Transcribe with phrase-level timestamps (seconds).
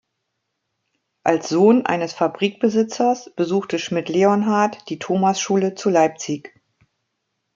[1.23, 6.59] Als Sohn eines Fabrikbesitzers besuchte Schmidt-Leonhardt die Thomasschule zu Leipzig.